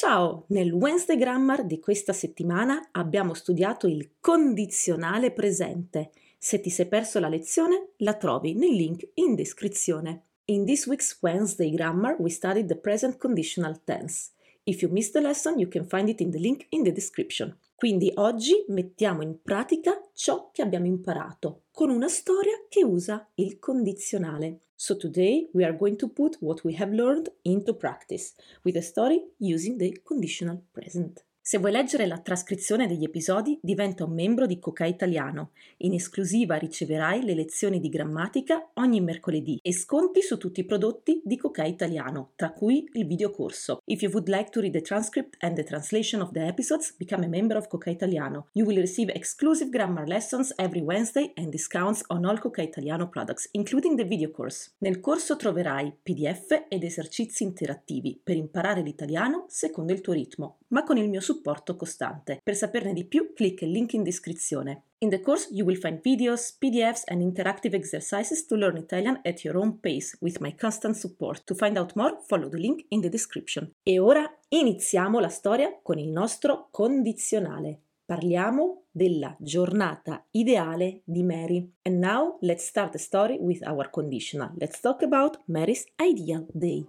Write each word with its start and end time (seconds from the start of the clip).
Ciao! 0.00 0.44
Nel 0.50 0.70
Wednesday 0.70 1.16
Grammar 1.16 1.66
di 1.66 1.80
questa 1.80 2.12
settimana 2.12 2.90
abbiamo 2.92 3.34
studiato 3.34 3.88
il 3.88 4.12
condizionale 4.20 5.32
presente. 5.32 6.12
Se 6.38 6.60
ti 6.60 6.70
sei 6.70 6.86
perso 6.86 7.18
la 7.18 7.26
lezione, 7.26 7.94
la 7.96 8.14
trovi 8.14 8.54
nel 8.54 8.76
link 8.76 9.08
in 9.14 9.34
descrizione. 9.34 10.26
In 10.44 10.64
this 10.64 10.86
week's 10.86 11.18
Wednesday 11.20 11.72
Grammar, 11.72 12.14
we 12.20 12.30
studied 12.30 12.68
the 12.68 12.76
present 12.76 13.16
conditional 13.16 13.80
tense. 13.82 14.30
If 14.62 14.82
you 14.82 14.92
missed 14.92 15.14
the 15.14 15.20
lesson, 15.20 15.58
you 15.58 15.68
can 15.68 15.84
find 15.84 16.08
it 16.08 16.20
in 16.20 16.30
the 16.30 16.38
link 16.38 16.66
in 16.68 16.84
the 16.84 16.92
description. 16.92 17.58
Quindi 17.74 18.12
oggi 18.14 18.66
mettiamo 18.68 19.22
in 19.22 19.42
pratica 19.42 20.00
ciò 20.12 20.50
che 20.52 20.62
abbiamo 20.62 20.86
imparato 20.86 21.62
con 21.72 21.90
una 21.90 22.08
storia 22.08 22.54
che 22.68 22.84
usa 22.84 23.28
il 23.34 23.58
condizionale. 23.58 24.60
So 24.80 24.94
today 24.94 25.48
we 25.52 25.64
are 25.64 25.72
going 25.72 25.96
to 25.96 26.06
put 26.06 26.36
what 26.38 26.62
we 26.62 26.74
have 26.74 26.92
learned 26.92 27.30
into 27.44 27.72
practice 27.72 28.34
with 28.62 28.76
a 28.76 28.82
story 28.82 29.24
using 29.40 29.76
the 29.76 29.98
conditional 30.06 30.62
present. 30.72 31.24
Se 31.48 31.56
vuoi 31.56 31.72
leggere 31.72 32.04
la 32.04 32.18
trascrizione 32.18 32.86
degli 32.86 33.04
episodi, 33.04 33.58
diventa 33.62 34.04
un 34.04 34.12
membro 34.12 34.44
di 34.44 34.58
Coca 34.58 34.84
Italiano. 34.84 35.52
In 35.78 35.94
esclusiva 35.94 36.56
riceverai 36.56 37.24
le 37.24 37.32
lezioni 37.32 37.80
di 37.80 37.88
grammatica 37.88 38.68
ogni 38.74 39.00
mercoledì 39.00 39.58
e 39.62 39.72
sconti 39.72 40.20
su 40.20 40.36
tutti 40.36 40.60
i 40.60 40.66
prodotti 40.66 41.22
di 41.24 41.38
Coca 41.38 41.64
Italiano, 41.64 42.32
tra 42.36 42.52
cui 42.52 42.86
il 42.92 43.06
videocorso. 43.06 43.80
If 43.86 44.02
you 44.02 44.12
would 44.12 44.28
like 44.28 44.50
to 44.50 44.60
read 44.60 44.74
the 44.74 44.82
transcript 44.82 45.36
and 45.38 45.56
the 45.56 45.64
translation 45.64 46.20
of 46.20 46.32
the 46.32 46.46
episodes, 46.46 46.94
become 46.98 47.24
a 47.24 47.28
member 47.28 47.56
of 47.56 47.68
Coca 47.68 47.88
Italiano. 47.88 48.48
You 48.52 48.66
will 48.66 48.80
receive 48.80 49.10
exclusive 49.14 49.70
grammar 49.70 50.06
lessons 50.06 50.52
every 50.56 50.82
Wednesday 50.82 51.32
and 51.36 51.48
discounts 51.48 52.04
on 52.08 52.26
all 52.26 52.38
Coca 52.38 52.60
Italiano 52.60 53.08
products, 53.08 53.48
including 53.52 53.96
the 53.96 54.04
video 54.04 54.30
course. 54.30 54.72
Nel 54.80 55.00
corso 55.00 55.36
troverai 55.36 55.96
PDF 56.02 56.66
ed 56.68 56.84
esercizi 56.84 57.42
interattivi 57.42 58.20
per 58.22 58.36
imparare 58.36 58.82
l'italiano 58.82 59.46
secondo 59.48 59.94
il 59.94 60.02
tuo 60.02 60.12
ritmo, 60.12 60.58
ma 60.68 60.84
con 60.84 60.98
il 60.98 61.08
mio 61.08 61.22
supporto 61.22 61.36
supporto 61.38 61.76
costante. 61.76 62.40
Per 62.42 62.56
saperne 62.56 62.92
di 62.92 63.04
più, 63.04 63.32
clicca 63.34 63.64
il 63.64 63.70
link 63.70 63.92
in 63.92 64.02
descrizione. 64.02 64.82
In 64.98 65.10
the 65.10 65.20
course, 65.20 65.48
you 65.52 65.64
will 65.64 65.78
find 65.78 66.00
videos, 66.02 66.56
PDFs, 66.58 67.04
and 67.06 67.22
interactive 67.22 67.74
exercises 67.74 68.46
to 68.46 68.56
learn 68.56 68.76
Italian 68.76 69.20
at 69.24 69.44
your 69.44 69.56
own 69.56 69.78
pace 69.78 70.16
with 70.20 70.38
my 70.40 70.54
constant 70.54 70.96
support. 70.96 71.44
To 71.44 71.54
find 71.54 71.78
out 71.78 71.94
more, 71.94 72.18
follow 72.26 72.48
the 72.48 72.58
link 72.58 72.84
in 72.88 73.00
the 73.00 73.08
description. 73.08 73.70
E 73.82 73.98
ora 73.98 74.28
iniziamo 74.48 75.20
la 75.20 75.28
storia 75.28 75.78
con 75.82 75.98
il 75.98 76.08
nostro 76.08 76.68
condizionale. 76.70 77.82
Parliamo 78.04 78.84
della 78.90 79.36
giornata 79.38 80.24
ideale 80.32 81.02
di 81.04 81.22
Mary. 81.22 81.70
And 81.82 82.02
now 82.02 82.38
let's 82.40 82.66
start 82.66 82.92
the 82.92 82.98
story 82.98 83.36
with 83.38 83.62
our 83.66 83.90
conditional. 83.90 84.50
Let's 84.58 84.80
talk 84.80 85.02
about 85.02 85.38
Mary's 85.46 85.84
ideal 86.00 86.46
day. 86.52 86.86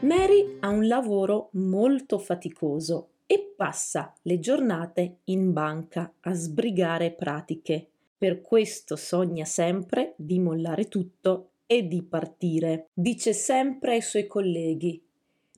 Mary 0.00 0.58
ha 0.60 0.68
un 0.68 0.86
lavoro 0.86 1.48
molto 1.52 2.18
faticoso 2.18 3.12
e 3.26 3.54
passa 3.56 4.12
le 4.22 4.38
giornate 4.38 5.20
in 5.24 5.54
banca 5.54 6.12
a 6.20 6.34
sbrigare 6.34 7.12
pratiche. 7.12 7.88
Per 8.18 8.42
questo 8.42 8.94
sogna 8.94 9.46
sempre 9.46 10.12
di 10.16 10.38
mollare 10.38 10.88
tutto 10.88 11.52
e 11.66 11.88
di 11.88 12.02
partire. 12.02 12.88
Dice 12.92 13.32
sempre 13.32 13.94
ai 13.94 14.02
suoi 14.02 14.26
colleghi: 14.26 15.02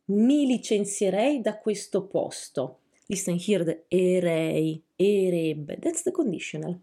Mi 0.06 0.46
licenzierei 0.46 1.40
da 1.40 1.58
questo 1.58 2.06
posto. 2.06 2.78
Listen 3.06 3.38
here 3.44 3.64
the 3.64 3.84
erei, 3.88 4.80
erebbe. 4.94 5.78
That's 5.80 6.04
the 6.04 6.12
conditional. 6.12 6.78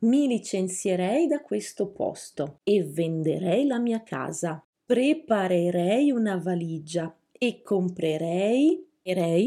Mi 0.00 0.28
licenzierei 0.28 1.26
da 1.26 1.40
questo 1.40 1.86
posto 1.88 2.58
e 2.62 2.84
venderei 2.84 3.66
la 3.66 3.78
mia 3.78 4.02
casa 4.02 4.62
preparerei 4.90 6.10
una 6.10 6.36
valigia 6.36 7.16
e 7.30 7.62
comprerei, 7.62 8.84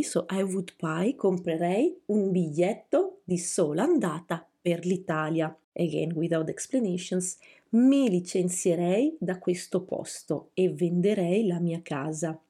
so 0.02 0.26
I 0.30 0.42
would 0.42 0.74
buy, 0.80 1.16
comprerei 1.16 2.00
un 2.06 2.32
biglietto 2.32 3.20
di 3.26 3.38
sola 3.38 3.84
andata 3.84 4.48
per 4.62 4.86
l'Italia. 4.86 5.54
Again, 5.74 6.14
without 6.14 6.48
explanations, 6.48 7.38
mi 7.72 8.10
licenzierei 8.10 9.18
da 9.20 9.38
questo 9.38 9.84
posto 9.84 10.52
e 10.54 10.70
venderei 10.70 11.46
la 11.46 11.60
mia 11.60 11.82
casa. 11.82 12.42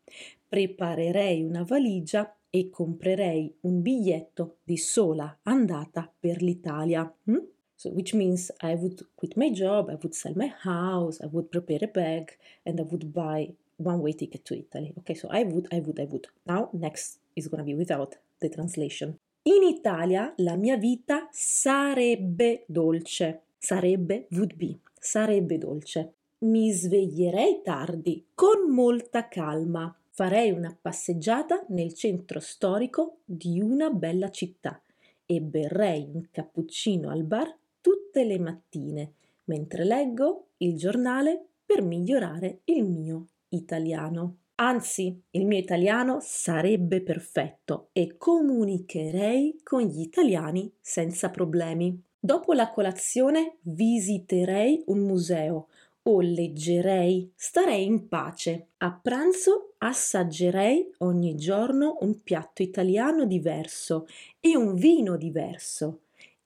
Preparerei 0.47 1.41
una 1.41 1.63
valigia 1.63 2.31
e 2.51 2.69
comprerei 2.69 3.55
un 3.61 3.81
biglietto 3.81 4.57
di 4.63 4.77
sola 4.77 5.39
andata 5.41 6.13
per 6.19 6.43
l'Italia. 6.43 7.11
Hm? 7.23 7.52
So, 7.75 7.89
which 7.89 8.13
means 8.13 8.51
I 8.61 8.75
would 8.75 9.01
quit 9.17 9.35
my 9.35 9.49
job, 9.49 9.89
I 9.89 9.95
would 10.01 10.15
sell 10.15 10.33
my 10.35 10.47
house, 10.47 11.19
I 11.21 11.27
would 11.27 11.51
prepare 11.51 11.79
a 11.81 11.87
bag, 11.87 12.37
and 12.65 12.79
I 12.79 12.83
would 12.83 13.13
buy 13.13 13.53
one 13.77 14.01
way 14.01 14.13
ticket 14.13 14.45
to 14.45 14.57
Italy. 14.57 14.93
Okay, 14.99 15.15
so 15.15 15.27
I 15.29 15.43
would, 15.43 15.67
I 15.71 15.79
would, 15.79 15.99
I 15.99 16.05
would. 16.05 16.27
Now, 16.45 16.69
next 16.73 17.19
is 17.35 17.47
gonna 17.47 17.63
be 17.63 17.75
without 17.75 18.15
the 18.39 18.49
translation. 18.49 19.19
In 19.43 19.63
Italia 19.63 20.33
la 20.37 20.55
mia 20.55 20.77
vita 20.77 21.27
sarebbe 21.31 22.63
dolce. 22.67 23.41
Sarebbe, 23.57 24.27
would 24.31 24.55
be, 24.55 24.79
sarebbe 24.99 25.57
dolce. 25.57 26.13
Mi 26.39 26.71
sveglierei 26.71 27.61
tardi, 27.63 28.25
con 28.33 28.69
molta 28.69 29.27
calma. 29.27 29.93
Farei 30.09 30.51
una 30.51 30.77
passeggiata 30.79 31.65
nel 31.69 31.93
centro 31.93 32.39
storico 32.39 33.17
di 33.25 33.59
una 33.59 33.89
bella 33.89 34.29
città 34.29 34.79
e 35.25 35.41
berrei 35.41 36.07
un 36.13 36.27
cappuccino 36.29 37.09
al 37.09 37.23
bar 37.23 37.53
tutte 37.83 38.23
le 38.23 38.39
mattine 38.39 39.13
mentre 39.45 39.83
leggo 39.83 40.51
il 40.57 40.77
giornale 40.77 41.47
per 41.65 41.81
migliorare 41.81 42.61
il 42.65 42.85
mio 42.85 43.27
italiano. 43.49 44.37
Anzi, 44.55 45.21
il 45.31 45.45
mio 45.45 45.57
italiano 45.57 46.19
sarebbe 46.21 47.01
perfetto 47.01 47.89
e 47.91 48.15
comunicherei 48.15 49.59
con 49.63 49.81
gli 49.81 49.99
italiani 49.99 50.71
senza 50.79 51.29
problemi. 51.29 52.01
Dopo 52.17 52.53
la 52.53 52.69
colazione 52.69 53.57
visiterei 53.63 54.81
un 54.85 54.99
museo 54.99 55.67
o 56.03 56.21
leggerei, 56.21 57.33
starei 57.35 57.83
in 57.83 58.07
pace. 58.07 58.67
A 58.77 58.93
pranzo 58.93 59.73
assaggerei 59.79 60.93
ogni 60.99 61.35
giorno 61.35 61.97
un 62.01 62.21
piatto 62.21 62.61
italiano 62.61 63.25
diverso 63.25 64.07
e 64.39 64.55
un 64.55 64.75
vino 64.75 65.17
diverso 65.17 66.02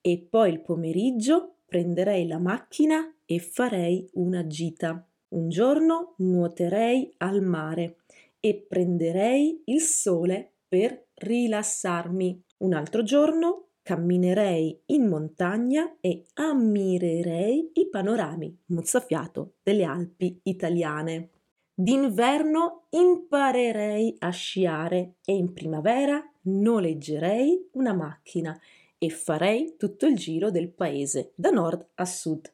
e 0.08 0.26
poi 0.30 0.52
il 0.54 0.62
pomeriggio 0.62 1.56
prenderei 1.66 2.28
la 2.28 2.40
macchina 2.40 3.14
e 3.26 3.40
farei 3.40 4.10
una 4.14 4.48
gita. 4.48 5.06
Un 5.30 5.50
giorno 5.50 6.14
nuoterei 6.20 7.14
al 7.18 7.42
mare 7.42 7.98
e 8.40 8.66
prenderei 8.66 9.64
il 9.66 9.82
sole 9.82 10.54
per 10.66 11.08
rilassarmi. 11.14 12.42
Un 12.60 12.74
altro 12.74 13.04
giorno 13.04 13.66
camminerei 13.82 14.80
in 14.86 15.10
montagna 15.10 15.98
e 16.00 16.24
ammirerei 16.36 17.72
i 17.74 17.90
panorami 17.90 18.58
mozzafiato 18.68 19.56
delle 19.62 19.84
Alpi 19.84 20.40
italiane. 20.44 21.32
D'inverno 21.74 22.86
imparerei 22.92 24.16
a 24.20 24.30
sciare 24.30 25.16
e 25.26 25.36
in 25.36 25.52
primavera 25.52 26.24
noleggerei 26.44 27.68
una 27.74 27.94
macchina 27.94 28.58
e 28.98 29.10
farei 29.10 29.76
tutto 29.78 30.06
il 30.06 30.16
giro 30.16 30.52
del 30.52 30.70
paese, 30.70 31.34
da 31.36 31.50
nord 31.50 31.88
a 31.96 32.06
sud, 32.06 32.52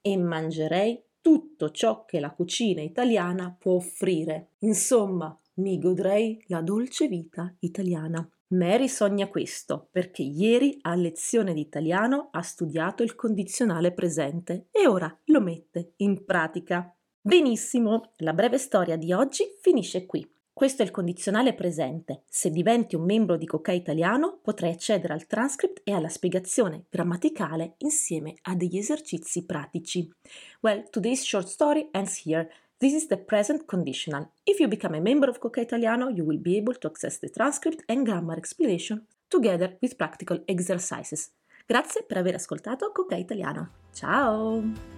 e 0.00 0.16
mangerei 0.16 1.02
tutto 1.20 1.70
ciò 1.70 2.04
che 2.04 2.20
la 2.20 2.30
cucina 2.30 2.82
italiana 2.82 3.54
può 3.58 3.74
offrire. 3.74 4.50
Insomma, 4.58 5.36
mi 5.54 5.78
godrei 5.78 6.42
la 6.46 6.60
dolce 6.60 7.08
vita 7.08 7.52
italiana. 7.60 8.28
Mary 8.48 8.86
sogna 8.86 9.26
questo 9.26 9.88
perché 9.90 10.22
ieri 10.22 10.78
a 10.82 10.94
lezione 10.94 11.52
di 11.52 11.60
italiano 11.60 12.28
ha 12.30 12.42
studiato 12.42 13.02
il 13.02 13.16
condizionale 13.16 13.92
presente 13.92 14.68
e 14.70 14.86
ora 14.86 15.12
lo 15.24 15.40
mette 15.40 15.94
in 15.96 16.24
pratica. 16.24 16.94
Benissimo, 17.20 18.12
la 18.18 18.32
breve 18.32 18.58
storia 18.58 18.96
di 18.96 19.12
oggi 19.12 19.44
finisce 19.60 20.06
qui. 20.06 20.35
Questo 20.56 20.80
è 20.80 20.86
il 20.86 20.90
condizionale 20.90 21.52
presente. 21.52 22.22
Se 22.30 22.48
diventi 22.48 22.96
un 22.96 23.04
membro 23.04 23.36
di 23.36 23.44
Coca 23.44 23.72
Italiano 23.72 24.38
potrai 24.40 24.72
accedere 24.72 25.12
al 25.12 25.26
transcript 25.26 25.82
e 25.84 25.92
alla 25.92 26.08
spiegazione 26.08 26.86
grammaticale 26.88 27.74
insieme 27.80 28.36
a 28.40 28.54
degli 28.54 28.78
esercizi 28.78 29.44
pratici. 29.44 30.10
Well, 30.62 30.88
today's 30.88 31.22
short 31.22 31.48
story 31.48 31.90
ends 31.92 32.22
here. 32.24 32.50
This 32.78 32.94
is 32.94 33.06
the 33.06 33.18
present 33.18 33.66
conditional. 33.66 34.30
If 34.44 34.58
you 34.58 34.66
become 34.66 34.96
a 34.96 35.00
member 35.02 35.28
of 35.28 35.40
Coca 35.40 35.60
Italiano, 35.60 36.08
you 36.08 36.24
will 36.24 36.40
be 36.40 36.56
able 36.56 36.78
to 36.78 36.86
access 36.86 37.18
the 37.18 37.28
transcript 37.28 37.82
and 37.90 38.06
grammar 38.06 38.38
explanation 38.38 39.06
together 39.28 39.76
with 39.82 39.96
practical 39.96 40.42
exercises. 40.46 41.32
Grazie 41.66 42.02
per 42.04 42.16
aver 42.16 42.36
ascoltato 42.36 42.92
Coca 42.92 43.16
Italiano. 43.16 43.72
Ciao! 43.92 44.95